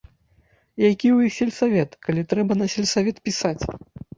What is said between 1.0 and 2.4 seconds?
ў іх сельсавет, калі